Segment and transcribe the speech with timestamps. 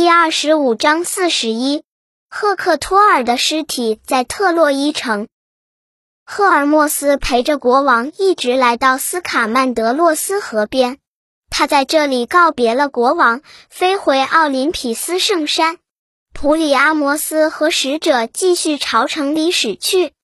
[0.00, 1.82] 第二十五章四十一，
[2.30, 5.28] 赫克托尔的尸体在特洛伊城。
[6.24, 10.96] 赫尔墨斯陪着国王一直来到斯卡曼德洛斯河边，
[11.50, 15.76] 他在这里告别了国王，飞回奥林匹斯圣山。
[16.32, 20.14] 普里阿摩斯和使者继续朝城里驶去。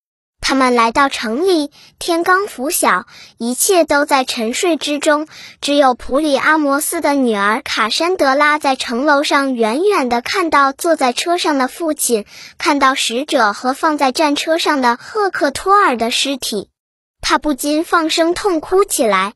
[0.48, 3.06] 他们来到城里，天刚拂晓，
[3.36, 5.26] 一切都在沉睡之中。
[5.60, 12.27] 只有普里阿摩斯的女儿卡珊德拉在城楼上远远地看到坐在车上的父亲，
[12.59, 16.70] 看到使者和放在战车上的赫克托尔的尸体，
[17.20, 19.33] 她不禁放声痛哭起来。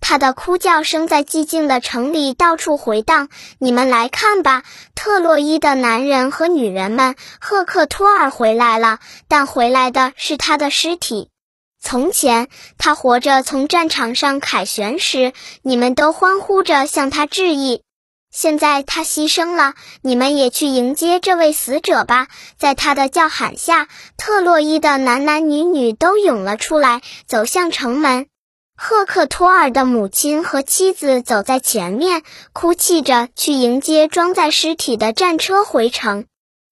[0.00, 3.28] 他的哭叫声在寂静的城里到处回荡。
[3.58, 4.62] 你们来看吧，
[4.94, 11.28] 特洛伊的男人和女人们，赫克托尔回来了，但回来的是他的尸体。
[11.82, 15.32] 从前他活着从战场上凯旋时，
[15.62, 17.82] 你们都欢呼着向他致意。
[18.30, 22.28] 现在他牺牲了，你们也去迎接这位死者吧。
[22.58, 28.26] 在他的叫喊下，特洛伊的男男女女都涌了出来，走向城门。
[28.82, 32.22] 赫克托尔的母亲和妻子走在前面，
[32.54, 36.24] 哭泣着去迎接装载尸体的战车回城。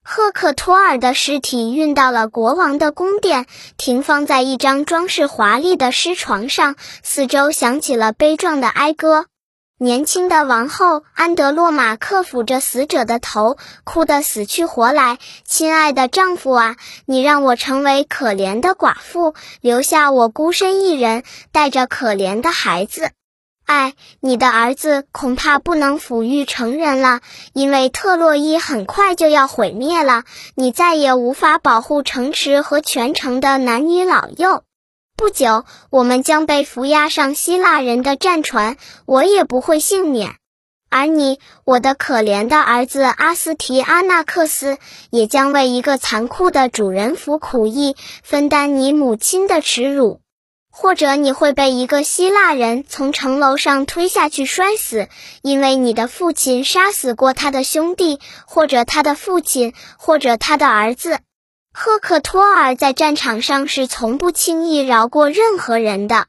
[0.03, 3.45] 赫克托尔的尸体运到了国王的宫殿，
[3.77, 9.27] 停放在一张装饰华丽的尸床上，四周响起了悲壮的哀歌。
[9.81, 15.19] 年轻的王后安德洛马克抚着死者的头，哭得死去活来。
[15.45, 16.77] 亲爱的丈夫啊，
[17.07, 23.11] 你让我成为可怜的寡妇，留下我孤身一人，带着可怜的孩子。
[23.67, 27.21] 哎，你的儿子恐怕不能抚育成人了，
[27.53, 30.25] 因为特洛伊很快就要毁灭了，
[30.57, 34.65] 你再也无法保护城池和全城的男女老幼。
[35.19, 40.37] 不久，我们将被扶押上希腊人的战船，我也不会幸免。
[40.91, 44.79] 而你，我的可怜的儿子阿斯提阿纳克斯，
[45.11, 50.21] 也将为一个残酷的主人服苦役，分担你母亲的耻辱。
[50.71, 55.09] 或者你会被一个希腊人从城楼上推下去摔死，
[55.43, 61.19] 因为你的父亲杀死过他的兄弟，或者他的父亲，或者他的儿子。
[61.73, 66.27] 赫克托尔在战场上是从不轻易饶过任何人的。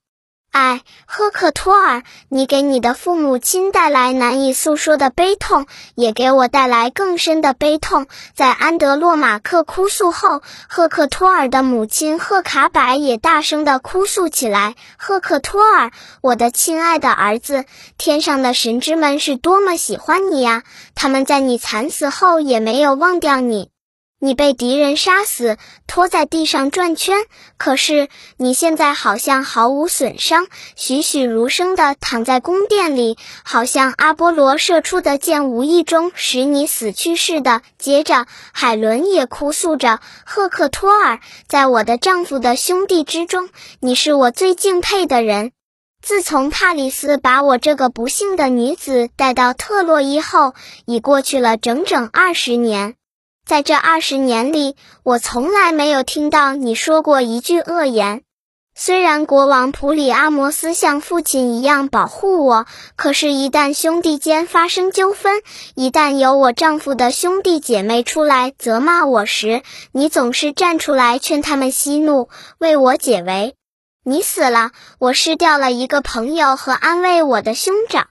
[0.52, 8.08] 哎，赫克托尔，你给你的父母亲带来难以诉说的悲痛，也给我带来更深的悲痛。
[8.34, 17.66] 在安德洛马克哭诉后，赫克托尔的母亲赫卡柏也大声地哭诉起来：“赫克托尔，我的亲爱的儿子，
[17.98, 20.64] 天上的神之们是多么喜欢你呀！
[20.96, 23.70] 他们在你惨死后也没有忘掉你。”
[24.22, 25.58] 你被敌人杀死，
[25.88, 27.18] 拖在地上转圈。
[27.58, 37.62] 可是你现在好像毫无损伤，栩栩如生地躺在宫殿里，好像阿波罗射出的箭无意中使你死去似的。
[37.78, 43.48] 接着，海伦也哭诉着：“赫克托尔，在我的丈夫的兄弟之中，
[43.80, 45.54] 你是我最敬佩的人。
[46.02, 50.54] 自从帕里斯把我这个不幸的女子带到特洛伊后，
[50.86, 52.96] 已过去了整整二十年。”
[53.50, 58.22] 在这二十年里，我从来没有听到你说过一句恶言。
[58.76, 65.42] 虽然国王普里阿摩斯像父亲一样保护我，可是，一旦兄弟间发生纠纷，
[65.74, 73.56] 一旦有我丈夫的兄弟姐妹出来责骂我时，你总是站出来劝他们息怒，为我解围。
[74.04, 78.10] 你死了，我失掉了一个朋友和安慰我的兄长。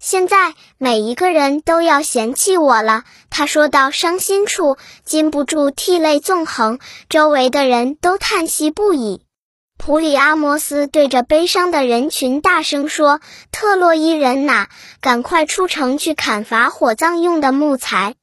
[0.00, 6.78] 现在每一个人都要嫌弃我了，他说到伤心处，禁不住涕泪纵横，
[7.08, 9.22] 周围的人都叹息不已。
[9.76, 13.20] 普里阿摩斯对着悲伤的人群大声说
[13.50, 14.68] ：“特洛伊人呐，
[15.00, 18.14] 赶快出城去砍伐火葬用的木材。”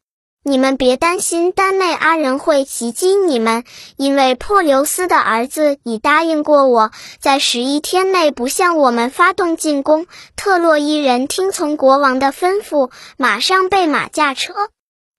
[0.47, 3.63] 你们别担心，丹内阿人会袭击你们，
[3.97, 10.05] 因为珀留斯的儿子已答应过我，在十一天内不向我们发动进攻。
[10.35, 14.53] 特洛伊人听从国王的吩咐，马上备马驾车，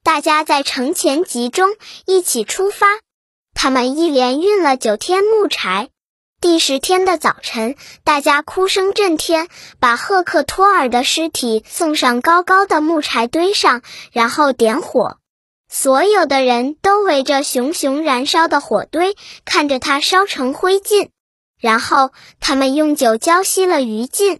[0.04, 1.70] 大家在城前集中，
[2.06, 2.86] 一起出发。
[3.52, 5.88] 他们一连运了九天木柴。
[6.48, 9.48] 第十天的早晨，大家哭声震天，
[9.80, 13.82] 把赫克托尔的尸体送上高高的木柴堆上，
[14.12, 15.18] 然后点火。
[15.68, 21.08] 所有的人都围着熊熊燃烧的火堆，看着它烧成灰烬。
[21.60, 24.38] 然后他们用酒浇熄了余烬。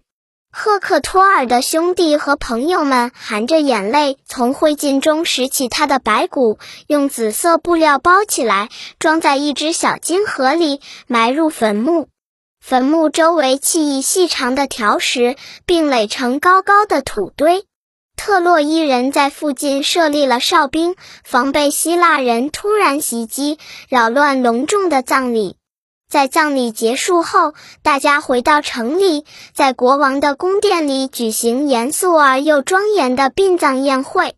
[0.59, 6.57] 赫克托尔的兄弟和朋友们含着眼泪，从灰烬中拾起他的白骨，
[6.87, 12.07] 用紫色布料包起来，装在一只小金盒里，埋入坟墓。
[12.59, 15.35] 坟墓周围砌以细长的条石，
[15.67, 17.65] 并垒成高高的土堆。
[18.15, 23.59] 特洛伊人在附近设立了哨兵，防备希腊人突然袭击，
[23.89, 25.55] 扰乱隆重的葬礼。
[26.09, 34.36] 在葬礼结束后，大家回到城里，在国王的宫殿里举行严肃而又庄严的殡葬宴会。